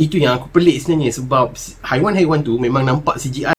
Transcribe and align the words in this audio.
Itu 0.00 0.16
yang 0.16 0.40
aku 0.40 0.48
pelik 0.48 0.80
sebenarnya 0.80 1.12
sebab 1.12 1.52
haiwan-haiwan 1.84 2.40
tu 2.40 2.56
memang 2.56 2.80
nampak 2.88 3.20
CGI. 3.20 3.52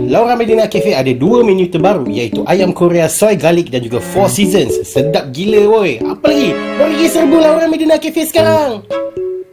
Laura 0.00 0.32
Medina 0.40 0.64
Cafe 0.64 0.96
ada 0.96 1.12
dua 1.12 1.44
menu 1.44 1.68
terbaru 1.68 2.08
iaitu 2.08 2.40
ayam 2.48 2.72
Korea 2.72 3.12
soy 3.12 3.36
garlic 3.36 3.68
dan 3.68 3.84
juga 3.84 4.00
four 4.00 4.32
seasons. 4.32 4.88
Sedap 4.88 5.28
gila 5.36 5.68
woi. 5.68 6.00
Apa 6.00 6.32
lagi? 6.32 6.56
Boleh 6.56 6.96
pergi 6.96 7.06
serbu 7.12 7.36
Laura 7.36 7.68
Medina 7.68 8.00
Cafe 8.00 8.24
sekarang. 8.24 8.88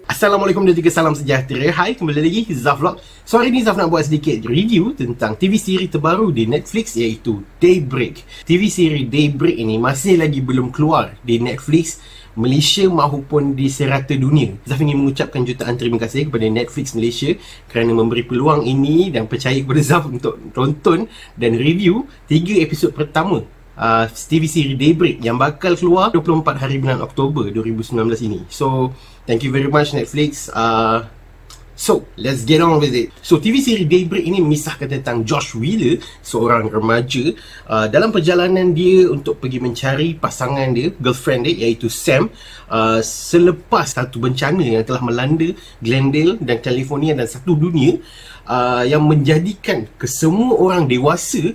Assalamualaikum 0.07 0.63
dan 0.63 0.71
juga 0.71 0.87
salam 0.87 1.11
sejahtera 1.13 1.67
Hai, 1.69 1.91
kembali 1.93 2.23
lagi 2.23 2.41
Zaf 2.55 2.79
Vlog 2.79 2.97
So 3.27 3.37
hari 3.37 3.51
ni 3.51 3.59
Zaf 3.61 3.75
nak 3.75 3.91
buat 3.91 4.07
sedikit 4.07 4.39
review 4.49 4.95
tentang 4.95 5.35
TV 5.35 5.59
siri 5.59 5.91
terbaru 5.91 6.31
di 6.31 6.47
Netflix 6.47 6.95
iaitu 6.95 7.43
Daybreak 7.59 8.23
TV 8.47 8.71
siri 8.71 9.03
Daybreak 9.03 9.59
ini 9.59 9.75
masih 9.75 10.17
lagi 10.17 10.39
belum 10.39 10.71
keluar 10.71 11.13
di 11.21 11.43
Netflix 11.43 12.01
Malaysia 12.37 12.85
maupun 12.85 13.57
di 13.57 13.67
serata 13.67 14.13
dunia 14.13 14.53
Zaf 14.63 14.77
ingin 14.79 15.01
mengucapkan 15.01 15.41
jutaan 15.41 15.75
terima 15.75 15.97
kasih 15.97 16.29
kepada 16.29 16.45
Netflix 16.45 16.93
Malaysia 16.93 17.33
kerana 17.67 17.91
memberi 17.97 18.23
peluang 18.23 18.63
ini 18.63 19.09
dan 19.09 19.25
percaya 19.25 19.57
kepada 19.57 19.81
Zaf 19.81 20.05
untuk 20.05 20.37
tonton 20.53 21.09
dan 21.33 21.57
review 21.57 22.05
tiga 22.29 22.61
episod 22.61 22.93
pertama 22.93 23.41
uh, 23.75 24.05
TV 24.07 24.45
siri 24.45 24.77
Daybreak 24.77 25.19
yang 25.25 25.35
bakal 25.35 25.73
keluar 25.73 26.13
24 26.13 26.61
hari 26.61 26.77
bulan 26.77 27.01
Oktober 27.01 27.49
2019 27.49 27.97
ini 28.23 28.45
So 28.47 28.93
Thank 29.27 29.43
you 29.43 29.51
very 29.51 29.67
much 29.67 29.91
Netflix. 29.91 30.47
Uh, 30.47 31.03
so, 31.77 32.09
let's 32.17 32.41
get 32.41 32.59
on 32.59 32.81
with 32.81 32.91
it. 32.91 33.13
So, 33.21 33.37
TV 33.37 33.61
seri 33.61 33.85
Daybreak 33.85 34.25
ini 34.25 34.41
memisahkan 34.41 34.89
tentang 34.89 35.21
Josh 35.21 35.53
Wheeler, 35.53 36.01
seorang 36.25 36.73
remaja 36.73 37.31
uh, 37.69 37.85
dalam 37.85 38.09
perjalanan 38.09 38.73
dia 38.73 39.05
untuk 39.07 39.37
pergi 39.37 39.61
mencari 39.61 40.17
pasangan 40.17 40.73
dia, 40.73 40.89
girlfriend 40.97 41.45
dia 41.45 41.69
iaitu 41.69 41.87
Sam 41.87 42.33
uh, 42.73 42.99
selepas 43.05 43.85
satu 43.93 44.17
bencana 44.17 44.65
yang 44.65 44.83
telah 44.83 45.05
melanda 45.05 45.53
Glendale 45.77 46.41
dan 46.41 46.57
California 46.59 47.13
dan 47.13 47.29
satu 47.29 47.53
dunia 47.53 48.01
uh, 48.49 48.81
yang 48.81 49.05
menjadikan 49.05 49.85
kesemua 50.01 50.57
orang 50.57 50.89
dewasa 50.89 51.53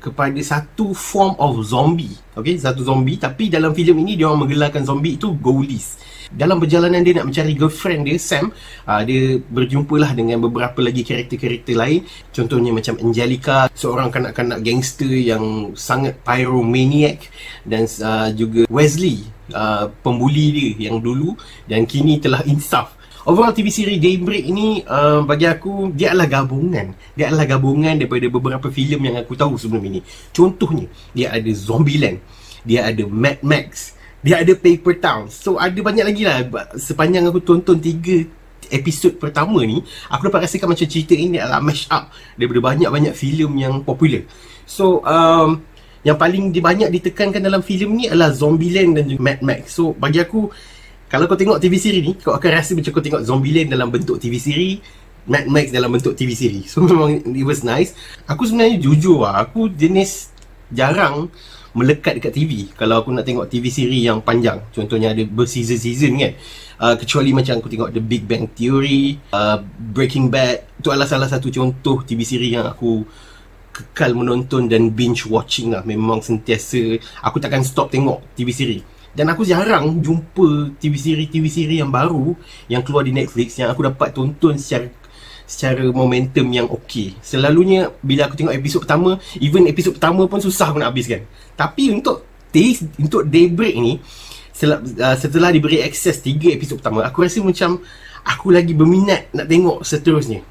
kepada 0.00 0.40
satu 0.40 0.96
form 0.96 1.36
of 1.36 1.60
zombie. 1.62 2.16
Okay, 2.32 2.56
satu 2.56 2.82
zombie. 2.82 3.20
Tapi 3.20 3.52
dalam 3.52 3.76
filem 3.76 4.00
ini 4.00 4.16
dia 4.16 4.26
orang 4.26 4.48
menggelarkan 4.48 4.82
zombie 4.82 5.20
itu 5.20 5.36
ghoulies 5.36 6.00
dalam 6.30 6.62
perjalanan 6.62 7.02
dia 7.02 7.18
nak 7.18 7.26
mencari 7.26 7.58
girlfriend 7.58 8.06
dia 8.06 8.14
Sam 8.14 8.54
uh, 8.86 9.02
dia 9.02 9.42
berjumpalah 9.50 10.14
dengan 10.14 10.38
beberapa 10.38 10.78
lagi 10.78 11.02
karakter-karakter 11.02 11.74
lain. 11.74 12.06
Contohnya 12.30 12.70
macam 12.70 12.94
Angelica 13.02 13.66
seorang 13.74 14.14
kanak-kanak 14.14 14.62
gangster 14.62 15.10
yang 15.10 15.74
sangat 15.74 16.22
pyromaniac. 16.22 17.26
Dan 17.66 17.90
uh, 18.00 18.30
juga 18.30 18.70
Wesley 18.70 19.26
uh, 19.50 19.90
pembuli 20.06 20.46
dia 20.54 20.90
yang 20.90 21.02
dulu. 21.02 21.34
Dan 21.66 21.84
kini 21.84 22.22
telah 22.22 22.46
insaf 22.46 22.94
Overall 23.28 23.52
TV 23.52 23.68
seri 23.68 23.96
Daybreak 24.00 24.44
ini 24.48 24.80
uh, 24.88 25.20
bagi 25.28 25.44
aku 25.44 25.92
dia 25.92 26.16
adalah 26.16 26.40
gabungan. 26.40 26.96
Dia 27.12 27.28
adalah 27.28 27.44
gabungan 27.44 28.00
daripada 28.00 28.24
beberapa 28.32 28.72
filem 28.72 29.12
yang 29.12 29.16
aku 29.20 29.36
tahu 29.36 29.60
sebelum 29.60 29.84
ini. 29.84 30.00
Contohnya, 30.32 30.88
dia 31.12 31.28
ada 31.28 31.50
Zombieland, 31.52 32.16
dia 32.64 32.88
ada 32.88 33.04
Mad 33.04 33.44
Max, 33.44 33.92
dia 34.20 34.44
ada 34.44 34.52
Paper 34.52 34.94
Town 35.00 35.22
So 35.32 35.56
ada 35.56 35.76
banyak 35.76 36.04
lagi 36.04 36.22
lah 36.28 36.44
Sepanjang 36.76 37.24
aku 37.28 37.40
tonton 37.40 37.80
tiga 37.80 38.28
episod 38.68 39.16
pertama 39.16 39.64
ni 39.64 39.80
Aku 40.12 40.28
dapat 40.28 40.44
rasakan 40.44 40.76
macam 40.76 40.84
cerita 40.84 41.16
ini 41.16 41.40
adalah 41.40 41.64
mash 41.64 41.88
up 41.88 42.12
Daripada 42.36 42.60
banyak-banyak 42.60 43.16
filem 43.16 43.52
yang 43.56 43.80
popular 43.80 44.28
So 44.68 45.00
um, 45.08 45.64
Yang 46.04 46.16
paling 46.20 46.44
banyak 46.52 46.88
ditekankan 47.00 47.40
dalam 47.40 47.64
filem 47.64 47.96
ni 47.96 48.04
adalah 48.12 48.28
Zombieland 48.28 49.00
dan 49.00 49.04
juga 49.08 49.24
Mad 49.24 49.40
Max 49.40 49.72
So 49.72 49.96
bagi 49.96 50.20
aku 50.20 50.52
Kalau 51.10 51.26
kau 51.26 51.34
tengok 51.34 51.58
TV 51.58 51.74
siri 51.74 51.98
ni 52.06 52.14
Kau 52.14 52.38
akan 52.38 52.50
rasa 52.54 52.78
macam 52.78 52.94
kau 52.94 53.02
tengok 53.02 53.26
Zombieland 53.26 53.68
dalam 53.74 53.90
bentuk 53.90 54.22
TV 54.22 54.38
siri 54.38 54.78
Mad 55.26 55.44
Max 55.50 55.68
dalam 55.68 55.92
bentuk 55.92 56.16
TV 56.16 56.32
siri. 56.32 56.64
So 56.64 56.80
memang 56.86 57.20
it 57.26 57.44
was 57.44 57.60
nice. 57.60 57.92
Aku 58.24 58.48
sebenarnya 58.48 58.80
jujur 58.80 59.26
lah 59.26 59.44
Aku 59.44 59.68
jenis 59.68 60.32
jarang 60.70 61.28
melekat 61.70 62.18
dekat 62.18 62.34
TV 62.34 62.66
kalau 62.74 62.98
aku 62.98 63.14
nak 63.14 63.22
tengok 63.22 63.46
TV 63.46 63.70
siri 63.70 64.02
yang 64.02 64.18
panjang 64.18 64.58
contohnya 64.74 65.14
ada 65.14 65.22
berseason-season 65.22 66.12
kan. 66.18 66.32
Uh, 66.80 66.94
kecuali 66.98 67.30
macam 67.30 67.62
aku 67.62 67.70
tengok 67.70 67.90
The 67.94 68.02
Big 68.02 68.26
Bang 68.26 68.50
Theory 68.50 69.22
uh, 69.30 69.62
Breaking 69.78 70.34
Bad 70.34 70.66
itu 70.82 70.90
adalah 70.90 71.06
salah 71.06 71.30
satu 71.30 71.46
contoh 71.46 72.02
TV 72.02 72.26
siri 72.26 72.58
yang 72.58 72.66
aku 72.66 73.06
kekal 73.70 74.18
menonton 74.18 74.66
dan 74.66 74.90
binge 74.90 75.30
watching 75.30 75.70
lah. 75.70 75.86
Memang 75.86 76.26
sentiasa 76.26 76.98
aku 77.22 77.38
takkan 77.38 77.62
stop 77.62 77.94
tengok 77.94 78.18
TV 78.34 78.50
siri 78.50 78.78
dan 79.14 79.26
aku 79.30 79.42
jarang 79.42 79.98
jumpa 79.98 80.74
TV 80.78 80.94
siri 80.94 81.24
TV 81.26 81.44
siri 81.50 81.82
yang 81.82 81.90
baru 81.90 82.34
yang 82.70 82.82
keluar 82.86 83.02
di 83.02 83.10
Netflix 83.10 83.58
yang 83.58 83.70
aku 83.70 83.82
dapat 83.86 84.14
tonton 84.14 84.54
secara 84.54 84.86
secara 85.50 85.82
momentum 85.90 86.46
yang 86.54 86.70
okey. 86.70 87.18
Selalunya 87.18 87.90
bila 88.06 88.30
aku 88.30 88.38
tengok 88.38 88.54
episod 88.54 88.86
pertama, 88.86 89.18
even 89.42 89.66
episod 89.66 89.90
pertama 89.98 90.30
pun 90.30 90.38
susah 90.38 90.70
aku 90.70 90.78
nak 90.78 90.94
habiskan. 90.94 91.26
Tapi 91.58 91.90
untuk 91.90 92.22
taste 92.54 92.86
untuk 93.02 93.26
Daybreak 93.26 93.74
ni 93.74 93.98
uh, 93.98 95.16
setelah 95.18 95.50
diberi 95.50 95.82
akses 95.82 96.22
3 96.22 96.54
episod 96.54 96.78
pertama, 96.78 97.02
aku 97.02 97.26
rasa 97.26 97.42
macam 97.42 97.82
aku 98.22 98.54
lagi 98.54 98.76
berminat 98.76 99.32
nak 99.34 99.50
tengok 99.50 99.82
seterusnya. 99.82 100.44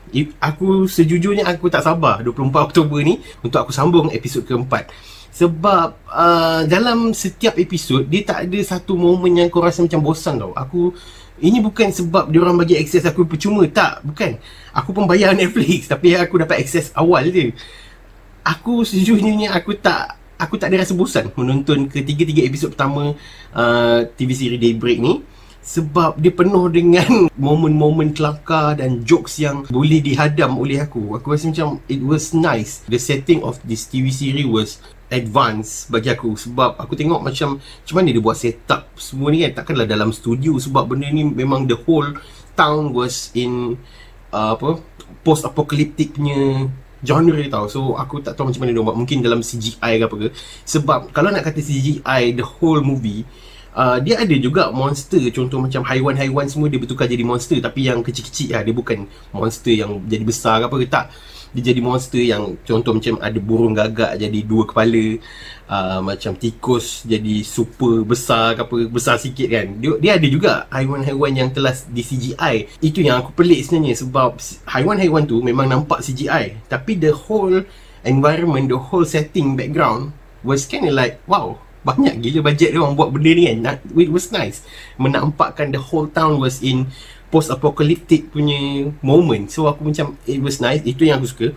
Aku 0.43 0.89
sejujurnya 0.89 1.47
aku 1.47 1.71
tak 1.71 1.85
sabar 1.85 2.19
24 2.19 2.67
Oktober 2.73 2.99
ni 2.99 3.23
untuk 3.39 3.63
aku 3.63 3.71
sambung 3.71 4.11
episod 4.11 4.43
keempat. 4.43 4.89
Sebab 5.29 5.87
uh, 6.09 6.61
dalam 6.65 7.13
setiap 7.13 7.55
episod 7.61 8.01
dia 8.09 8.25
tak 8.25 8.49
ada 8.49 8.59
satu 8.65 8.97
momen 8.97 9.45
yang 9.45 9.47
kau 9.47 9.61
rasa 9.61 9.85
macam 9.85 10.01
bosan 10.01 10.41
tau. 10.41 10.51
Aku 10.57 10.91
ini 11.39 11.63
bukan 11.63 11.93
sebab 11.93 12.27
dia 12.33 12.41
orang 12.43 12.57
bagi 12.59 12.75
akses 12.75 13.05
aku. 13.05 13.23
Percuma 13.29 13.63
tak. 13.69 14.03
Bukan. 14.03 14.41
Aku 14.73 14.89
pun 14.91 15.05
bayar 15.05 15.35
Netflix 15.39 15.87
tapi 15.87 16.17
aku 16.17 16.41
dapat 16.41 16.65
akses 16.65 16.91
awal 16.97 17.29
je. 17.29 17.53
Aku 18.41 18.81
sejujurnya 18.81 19.53
aku 19.53 19.77
tak 19.77 20.17
aku 20.39 20.55
tak 20.55 20.71
ada 20.71 20.81
rasa 20.81 20.95
bosan 20.95 21.27
menonton 21.35 21.91
ketiga-tiga 21.91 22.47
episod 22.47 22.71
pertama 22.71 23.13
uh, 23.51 24.07
TV 24.15 24.31
seri 24.33 24.57
Daybreak 24.57 24.99
ni. 24.99 25.21
Sebab 25.59 26.17
dia 26.17 26.33
penuh 26.33 26.65
dengan 26.73 27.29
momen-momen 27.37 28.17
kelakar 28.17 28.81
dan 28.81 29.05
jokes 29.05 29.37
yang 29.37 29.67
boleh 29.69 30.01
dihadam 30.01 30.57
oleh 30.57 30.81
aku. 30.81 31.13
Aku 31.13 31.29
rasa 31.29 31.53
macam 31.53 31.77
it 31.85 32.01
was 32.01 32.33
nice. 32.33 32.81
The 32.89 32.97
setting 32.97 33.45
of 33.45 33.61
this 33.61 33.85
TV 33.85 34.09
series 34.09 34.49
was 34.49 34.81
advance 35.09 35.89
bagi 35.89 36.09
aku. 36.13 36.37
Sebab 36.37 36.77
aku 36.77 36.93
tengok 36.93 37.21
macam 37.21 37.57
macam 37.59 37.95
mana 37.97 38.09
dia 38.13 38.21
buat 38.23 38.37
setup 38.37 38.89
semua 38.95 39.33
ni 39.33 39.43
kan. 39.43 39.61
Takkanlah 39.61 39.89
dalam 39.89 40.13
studio 40.13 40.55
sebab 40.57 40.95
benda 40.95 41.09
ni 41.09 41.25
memang 41.25 41.65
the 41.65 41.77
whole 41.85 42.07
town 42.53 42.93
was 42.93 43.33
in 43.33 43.75
uh, 44.31 44.55
apa 44.55 44.79
post 45.25 45.43
apocalyptic 45.43 46.15
punya 46.15 46.69
genre 47.01 47.43
tau. 47.49 47.65
So 47.67 47.97
aku 47.97 48.21
tak 48.21 48.37
tahu 48.37 48.53
macam 48.53 48.61
mana 48.63 48.71
dia 48.71 48.83
buat. 48.85 48.97
Mungkin 48.97 49.25
dalam 49.25 49.41
CGI 49.41 49.99
ke 49.99 50.03
apa 50.05 50.15
ke. 50.15 50.27
Sebab 50.63 51.11
kalau 51.11 51.33
nak 51.33 51.43
kata 51.43 51.59
CGI 51.59 52.37
the 52.37 52.45
whole 52.45 52.79
movie 52.79 53.25
Uh, 53.69 54.01
dia 54.01 54.17
ada 54.17 54.33
juga 54.33 54.73
monster. 54.73 55.21
Contoh 55.29 55.61
macam 55.61 55.85
haiwan-haiwan 55.85 56.49
semua 56.49 56.67
dia 56.67 56.81
bertukar 56.81 57.05
jadi 57.05 57.21
monster. 57.21 57.61
Tapi 57.61 57.85
yang 57.85 58.01
kecil-kecil 58.01 58.57
lah 58.57 58.61
dia 58.65 58.73
bukan 58.73 59.05
monster 59.29 59.71
yang 59.71 60.01
jadi 60.09 60.25
besar 60.25 60.59
ke 60.59 60.65
apa 60.65 60.75
ke. 60.75 60.85
Tak 60.89 61.05
dia 61.55 61.73
jadi 61.73 61.81
monster 61.81 62.21
yang 62.21 62.57
contoh 62.61 62.93
macam 62.93 63.17
ada 63.21 63.39
burung 63.41 63.73
gagak 63.73 64.21
jadi 64.21 64.39
dua 64.45 64.63
kepala 64.69 65.17
uh, 65.65 65.99
macam 66.05 66.37
tikus 66.37 67.05
jadi 67.09 67.41
super 67.41 68.05
besar 68.05 68.53
ke 68.53 68.61
apa 68.65 68.75
besar 68.89 69.15
sikit 69.17 69.47
kan. 69.49 69.67
Dia, 69.81 69.91
dia 69.97 70.11
ada 70.17 70.27
juga 70.29 70.51
haiwan-haiwan 70.69 71.31
yang 71.33 71.49
telah 71.49 71.73
di 71.89 72.01
CGI 72.05 72.81
itu 72.85 73.01
yang 73.01 73.25
aku 73.25 73.33
pelik 73.33 73.65
sebenarnya 73.65 73.97
sebab 74.05 74.37
haiwan-haiwan 74.69 75.25
tu 75.25 75.41
memang 75.41 75.65
nampak 75.65 76.05
CGI 76.05 76.69
tapi 76.69 76.97
the 76.97 77.09
whole 77.09 77.65
environment 78.05 78.69
the 78.69 78.77
whole 78.77 79.05
setting 79.05 79.57
background 79.57 80.13
was 80.45 80.69
kind 80.69 80.87
of 80.87 80.93
like 80.95 81.19
wow 81.25 81.57
banyak 81.79 82.19
gila 82.19 82.51
bajet 82.51 82.75
dia 82.75 82.79
orang 82.83 82.95
buat 82.95 83.09
benda 83.15 83.31
ni 83.31 83.43
kan. 83.47 83.79
It 83.95 84.11
was 84.11 84.35
nice. 84.35 84.67
Menampakkan 84.99 85.71
the 85.71 85.79
whole 85.79 86.11
town 86.11 86.37
was 86.37 86.59
in 86.59 86.91
post 87.29 87.53
apocalyptic 87.53 88.33
punya 88.33 88.89
moment. 89.01 89.49
So 89.49 89.69
aku 89.69 89.89
macam 89.89 90.17
it 90.25 90.41
was 90.41 90.59
nice. 90.59 90.81
Itu 90.85 91.05
yang 91.05 91.21
aku 91.21 91.29
suka. 91.29 91.47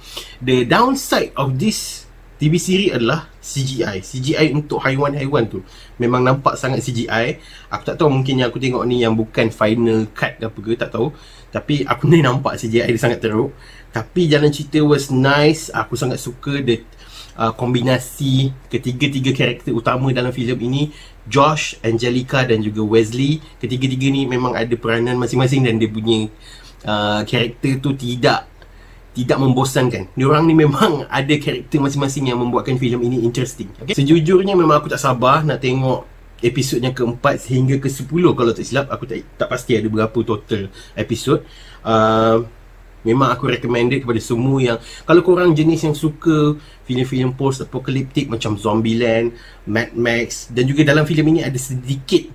The 0.44 0.68
downside 0.68 1.32
of 1.36 1.56
this 1.56 2.08
TV 2.36 2.58
series 2.58 2.90
adalah 2.98 3.30
CGI 3.38 4.02
CGI 4.02 4.50
untuk 4.50 4.82
haiwan-haiwan 4.82 5.46
tu. 5.46 5.62
Memang 5.98 6.26
nampak 6.26 6.58
sangat 6.58 6.82
CGI 6.82 7.38
aku 7.70 7.82
tak 7.86 7.96
tahu 7.98 8.10
mungkin 8.10 8.42
yang 8.42 8.50
aku 8.50 8.58
tengok 8.58 8.82
ni 8.82 9.02
yang 9.02 9.14
bukan 9.14 9.50
final 9.54 10.10
cut 10.10 10.38
ke 10.38 10.44
apa 10.46 10.58
ke 10.58 10.72
tak 10.74 10.90
tahu. 10.90 11.14
Tapi 11.54 11.86
aku 11.86 12.10
ni 12.10 12.18
nampak 12.18 12.58
CGI 12.58 12.90
dia 12.90 13.00
sangat 13.00 13.22
teruk. 13.22 13.54
Tapi 13.92 14.26
jalan 14.26 14.50
cerita 14.50 14.82
was 14.82 15.12
nice. 15.12 15.70
Aku 15.70 15.94
sangat 15.94 16.18
suka 16.18 16.58
the 16.64 16.82
uh, 17.36 17.52
kombinasi 17.52 18.52
ketiga-tiga 18.68 19.32
karakter 19.32 19.72
utama 19.72 20.12
dalam 20.12 20.32
filem 20.32 20.58
ini 20.62 20.82
Josh, 21.28 21.78
Angelica 21.86 22.42
dan 22.42 22.60
juga 22.60 22.82
Wesley 22.82 23.38
ketiga-tiga 23.62 24.10
ni 24.10 24.26
memang 24.26 24.58
ada 24.58 24.74
peranan 24.74 25.16
masing-masing 25.16 25.62
dan 25.64 25.78
dia 25.78 25.88
punya 25.88 26.26
uh, 26.84 27.22
karakter 27.22 27.78
tu 27.78 27.94
tidak 27.94 28.50
tidak 29.12 29.36
membosankan. 29.36 30.08
Diorang 30.16 30.48
ni 30.48 30.56
memang 30.56 31.04
ada 31.20 31.34
karakter 31.36 31.78
masing-masing 31.78 32.32
yang 32.32 32.40
membuatkan 32.40 32.80
filem 32.80 33.00
ini 33.06 33.22
interesting. 33.22 33.68
Okay? 33.80 33.94
Sejujurnya 33.94 34.56
memang 34.56 34.80
aku 34.80 34.88
tak 34.88 35.00
sabar 35.00 35.44
nak 35.44 35.60
tengok 35.60 36.08
episod 36.42 36.82
yang 36.82 36.92
keempat 36.92 37.38
sehingga 37.38 37.78
ke 37.78 37.86
sepuluh 37.86 38.34
kalau 38.34 38.50
tak 38.50 38.66
silap 38.66 38.90
aku 38.90 39.06
tak 39.06 39.22
tak 39.38 39.46
pasti 39.46 39.78
ada 39.78 39.86
berapa 39.86 40.18
total 40.26 40.66
episod 40.98 41.46
uh, 41.86 42.42
Memang 43.02 43.34
aku 43.34 43.50
recommended 43.50 44.06
kepada 44.06 44.20
semua 44.22 44.58
yang 44.62 44.78
Kalau 45.04 45.22
korang 45.26 45.50
jenis 45.52 45.84
yang 45.84 45.96
suka 45.96 46.54
filem-filem 46.86 47.34
post-apocalyptic 47.34 48.30
macam 48.30 48.54
Zombieland, 48.54 49.34
Mad 49.66 49.94
Max 49.98 50.50
Dan 50.50 50.70
juga 50.70 50.86
dalam 50.86 51.02
filem 51.02 51.36
ini 51.36 51.40
ada 51.42 51.58
sedikit 51.58 52.30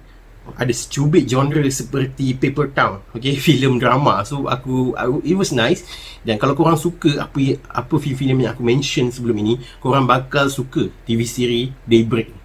Ada 0.60 0.72
secubit 0.72 1.28
genre 1.28 1.64
seperti 1.72 2.36
Paper 2.36 2.68
Town 2.76 3.00
Okay, 3.16 3.40
filem 3.48 3.80
drama. 3.80 4.22
So 4.28 4.46
aku, 4.48 4.94
aku, 4.94 5.24
it 5.26 5.36
was 5.36 5.56
nice. 5.56 5.84
Dan 6.22 6.38
kalau 6.38 6.54
korang 6.54 6.76
suka 6.76 7.24
apa 7.24 7.58
apa 7.72 7.96
filem-filem 7.96 8.46
yang 8.46 8.52
aku 8.54 8.64
mention 8.64 9.10
sebelum 9.10 9.40
ini 9.40 9.60
Korang 9.80 10.04
bakal 10.04 10.52
suka 10.52 10.92
TV 11.08 11.24
seri 11.24 11.72
Daybreak 11.88 12.37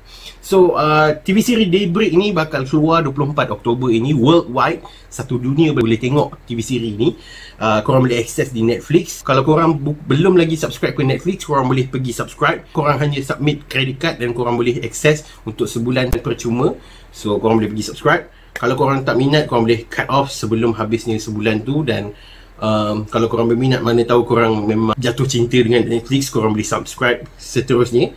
So 0.42 0.74
uh, 0.74 1.14
TV 1.22 1.38
seri 1.38 1.70
Daybreak 1.70 2.18
ni 2.18 2.34
bakal 2.34 2.66
keluar 2.66 3.06
24 3.06 3.54
Oktober 3.54 3.94
ini 3.94 4.10
worldwide. 4.10 4.82
Satu 5.06 5.38
dunia 5.38 5.70
boleh 5.70 5.94
tengok 5.94 6.34
TV 6.50 6.58
seri 6.58 6.98
ni. 6.98 7.14
Uh, 7.62 7.78
korang 7.86 8.02
boleh 8.02 8.18
access 8.18 8.50
di 8.50 8.66
Netflix. 8.66 9.22
Kalau 9.22 9.46
korang 9.46 9.78
bu- 9.78 9.94
belum 10.10 10.34
lagi 10.34 10.58
subscribe 10.58 10.98
ke 10.98 11.06
Netflix 11.06 11.46
korang 11.46 11.70
boleh 11.70 11.86
pergi 11.86 12.10
subscribe. 12.10 12.66
Korang 12.74 12.98
hanya 12.98 13.22
submit 13.22 13.70
credit 13.70 14.02
card 14.02 14.18
dan 14.18 14.34
korang 14.34 14.58
boleh 14.58 14.82
access 14.82 15.22
untuk 15.46 15.70
sebulan 15.70 16.10
percuma. 16.18 16.74
So 17.14 17.38
korang 17.38 17.62
boleh 17.62 17.70
pergi 17.70 17.94
subscribe. 17.94 18.26
Kalau 18.58 18.74
korang 18.74 19.06
tak 19.06 19.14
minat 19.14 19.46
korang 19.46 19.62
boleh 19.62 19.86
cut 19.86 20.10
off 20.10 20.34
sebelum 20.34 20.74
habisnya 20.74 21.16
sebulan 21.22 21.62
tu 21.62 21.86
dan 21.86 22.10
Um, 22.62 23.10
kalau 23.10 23.26
korang 23.26 23.50
berminat 23.50 23.82
mana 23.82 24.06
tahu 24.06 24.22
korang 24.22 24.62
memang 24.62 24.94
jatuh 24.94 25.26
cinta 25.26 25.58
dengan 25.58 25.82
Netflix 25.82 26.30
korang 26.30 26.54
boleh 26.54 26.62
subscribe 26.62 27.26
seterusnya. 27.34 28.14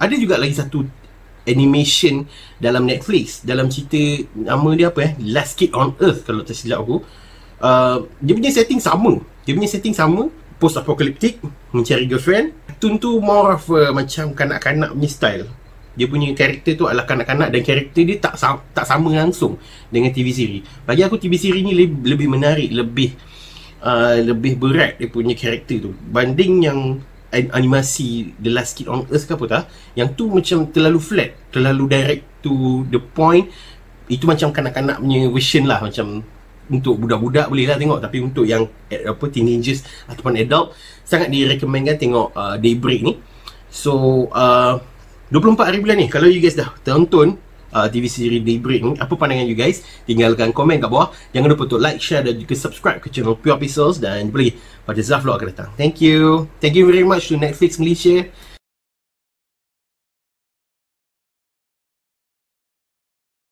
Ada 0.00 0.16
juga 0.16 0.40
lagi 0.40 0.56
satu 0.56 0.80
animation 1.46 2.26
dalam 2.58 2.84
Netflix 2.84 3.46
dalam 3.46 3.70
cerita 3.70 4.26
nama 4.34 4.70
dia 4.74 4.90
apa 4.90 5.00
eh? 5.06 5.12
Last 5.22 5.56
Kid 5.56 5.72
on 5.72 5.94
Earth 6.02 6.26
kalau 6.26 6.42
tak 6.42 6.58
silap 6.58 6.82
aku. 6.84 7.00
Uh, 7.56 8.04
dia 8.20 8.36
punya 8.36 8.52
setting 8.52 8.82
sama. 8.82 9.22
Dia 9.48 9.56
punya 9.56 9.70
setting 9.70 9.96
sama 9.96 10.28
post 10.60 10.76
apocalyptic 10.76 11.40
mencari 11.72 12.04
girlfriend. 12.04 12.52
Tentu 12.76 13.24
more 13.24 13.56
of 13.56 13.64
a, 13.72 13.88
macam 13.88 14.36
kanak-kanak 14.36 14.92
punya 14.92 15.08
style. 15.08 15.44
Dia 15.96 16.06
punya 16.12 16.28
karakter 16.36 16.76
tu 16.76 16.84
adalah 16.84 17.08
kanak-kanak 17.08 17.48
dan 17.48 17.60
karakter 17.64 18.02
dia 18.04 18.20
tak 18.20 18.36
tak 18.76 18.84
sama 18.84 19.16
langsung 19.16 19.56
dengan 19.88 20.12
TV 20.12 20.28
seri. 20.28 20.58
Bagi 20.84 21.00
aku 21.00 21.16
TV 21.16 21.40
seri 21.40 21.64
ni 21.64 21.72
lebih, 21.72 22.04
lebih 22.04 22.28
menarik, 22.28 22.68
lebih 22.68 23.16
uh, 23.80 24.20
lebih 24.20 24.60
berat 24.60 25.00
dia 25.00 25.08
punya 25.08 25.32
karakter 25.32 25.88
tu. 25.88 25.90
Banding 25.96 26.52
yang 26.68 26.80
animasi 27.32 28.36
The 28.38 28.50
Last 28.54 28.78
Kid 28.78 28.86
on 28.86 29.04
Earth 29.10 29.26
ke 29.26 29.34
apa 29.34 29.44
tak 29.46 29.62
Yang 29.98 30.08
tu 30.14 30.24
macam 30.30 30.58
terlalu 30.70 31.00
flat 31.02 31.30
Terlalu 31.50 31.84
direct 31.90 32.22
to 32.42 32.86
the 32.88 33.02
point. 33.02 33.50
Itu 34.06 34.30
macam 34.30 34.54
kanak-kanak 34.54 35.02
punya 35.02 35.26
version 35.30 35.64
lah 35.66 35.82
Macam 35.82 36.22
untuk 36.66 36.98
budak-budak 36.98 37.46
boleh 37.46 37.66
lah 37.66 37.78
tengok 37.78 37.98
Tapi 38.02 38.18
untuk 38.22 38.42
yang 38.46 38.66
apa 38.90 39.24
teenagers 39.30 39.86
ataupun 40.10 40.38
adult 40.38 40.74
Sangat 41.06 41.30
direkomendkan 41.30 41.98
tengok 41.98 42.34
uh, 42.34 42.56
Daybreak 42.58 43.00
ni. 43.02 43.14
So 43.70 44.26
uh, 44.30 44.78
24 45.30 45.68
hari 45.68 45.78
bulan 45.82 45.96
ni 45.98 46.06
Kalau 46.06 46.30
you 46.30 46.38
guys 46.38 46.54
dah 46.54 46.70
tonton 46.86 47.38
uh, 47.76 47.86
TV 47.92 48.08
seri 48.08 48.40
Daybreak 48.40 48.80
ni 48.80 48.92
Apa 48.96 49.12
pandangan 49.12 49.44
you 49.44 49.52
guys? 49.52 49.84
Tinggalkan 50.08 50.56
komen 50.56 50.80
kat 50.80 50.88
bawah. 50.88 51.12
Jangan 51.36 51.52
lupa 51.52 51.68
untuk 51.68 51.80
like, 51.84 52.00
share 52.00 52.24
dan 52.24 52.40
juga 52.40 52.56
subscribe 52.56 53.04
ke 53.04 53.12
channel 53.12 53.36
Pure 53.36 53.60
Pixels 53.60 54.00
Dan 54.00 54.32
jumpa 54.32 54.40
lagi. 54.40 54.52
Pada 54.86 55.00
Zaf 55.04 55.20
Vlog 55.26 55.36
akan 55.36 55.48
datang. 55.52 55.70
Thank 55.76 56.00
you. 56.00 56.48
Thank 56.62 56.78
you 56.78 56.88
very 56.88 57.04
much 57.04 57.28
to 57.28 57.36
Netflix 57.36 57.76
Malaysia 57.76 58.24